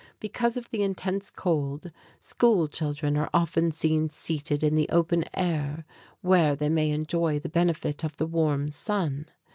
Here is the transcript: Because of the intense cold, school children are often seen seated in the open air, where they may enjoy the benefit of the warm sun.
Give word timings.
Because 0.19 0.57
of 0.57 0.67
the 0.71 0.81
intense 0.81 1.29
cold, 1.29 1.91
school 2.19 2.67
children 2.67 3.15
are 3.17 3.29
often 3.35 3.69
seen 3.69 4.09
seated 4.09 4.63
in 4.63 4.73
the 4.73 4.89
open 4.89 5.25
air, 5.35 5.85
where 6.21 6.55
they 6.55 6.69
may 6.69 6.89
enjoy 6.89 7.37
the 7.37 7.49
benefit 7.49 8.03
of 8.03 8.17
the 8.17 8.25
warm 8.25 8.71
sun. 8.71 9.27